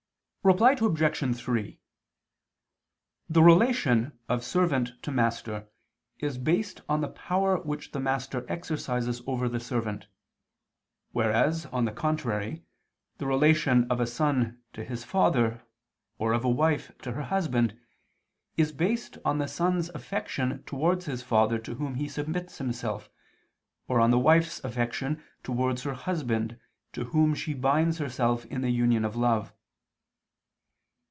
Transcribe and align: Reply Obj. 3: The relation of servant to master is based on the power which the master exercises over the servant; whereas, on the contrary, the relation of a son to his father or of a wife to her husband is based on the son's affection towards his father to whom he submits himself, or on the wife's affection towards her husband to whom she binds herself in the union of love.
Reply 0.43 0.71
Obj. 0.71 1.37
3: 1.37 1.79
The 3.29 3.43
relation 3.43 4.17
of 4.27 4.43
servant 4.43 4.93
to 5.03 5.11
master 5.11 5.67
is 6.17 6.39
based 6.39 6.81
on 6.89 7.01
the 7.01 7.09
power 7.09 7.59
which 7.61 7.91
the 7.91 7.99
master 7.99 8.43
exercises 8.51 9.21
over 9.27 9.47
the 9.47 9.59
servant; 9.59 10.07
whereas, 11.11 11.67
on 11.67 11.85
the 11.85 11.91
contrary, 11.91 12.65
the 13.19 13.27
relation 13.27 13.85
of 13.91 13.99
a 13.99 14.07
son 14.07 14.59
to 14.73 14.83
his 14.83 15.03
father 15.03 15.61
or 16.17 16.33
of 16.33 16.43
a 16.43 16.49
wife 16.49 16.91
to 17.03 17.11
her 17.11 17.21
husband 17.21 17.79
is 18.57 18.71
based 18.71 19.19
on 19.23 19.37
the 19.37 19.47
son's 19.47 19.89
affection 19.89 20.63
towards 20.63 21.05
his 21.05 21.21
father 21.21 21.59
to 21.59 21.75
whom 21.75 21.93
he 21.93 22.07
submits 22.09 22.57
himself, 22.57 23.11
or 23.87 23.99
on 23.99 24.09
the 24.09 24.17
wife's 24.17 24.59
affection 24.63 25.23
towards 25.43 25.83
her 25.83 25.93
husband 25.93 26.59
to 26.93 27.03
whom 27.05 27.35
she 27.35 27.53
binds 27.53 27.99
herself 27.99 28.43
in 28.45 28.61
the 28.61 28.71
union 28.71 29.05
of 29.05 29.15
love. 29.15 29.53